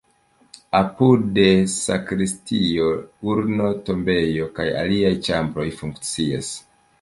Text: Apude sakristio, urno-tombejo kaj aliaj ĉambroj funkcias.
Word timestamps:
Apude 0.77 1.43
sakristio, 1.73 2.87
urno-tombejo 3.35 4.49
kaj 4.57 4.67
aliaj 4.81 5.13
ĉambroj 5.29 5.69
funkcias. 5.85 6.51